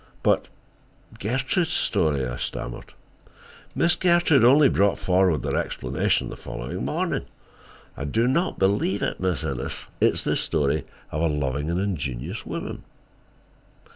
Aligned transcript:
"But—Gertrude's 0.23 1.69
story," 1.69 2.25
I 2.25 2.37
stammered. 2.37 2.95
"Miss 3.75 3.95
Gertrude 3.95 4.43
only 4.43 4.67
brought 4.67 4.97
forward 4.97 5.43
her 5.45 5.55
explanation 5.55 6.29
the 6.29 6.35
following 6.35 6.83
morning. 6.85 7.27
I 7.95 8.05
do 8.05 8.27
not 8.27 8.57
believe 8.57 9.03
it, 9.03 9.19
Miss 9.19 9.43
Innes. 9.43 9.85
It 9.99 10.13
is 10.13 10.23
the 10.23 10.35
story 10.35 10.85
of 11.11 11.21
a 11.21 11.27
loving 11.27 11.69
and 11.69 11.79
ingenious 11.79 12.47
woman." 12.47 12.83